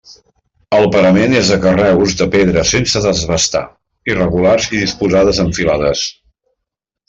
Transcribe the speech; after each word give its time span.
El 0.77 0.85
parament 0.95 1.35
és 1.39 1.51
de 1.53 1.59
carreus 1.65 2.15
de 2.23 2.27
pedra 2.37 2.65
sense 2.71 3.03
desbastar, 3.05 3.63
irregulars 4.15 4.69
i 4.73 4.83
disposades 4.87 5.47
en 5.49 5.57
filades. 5.61 6.07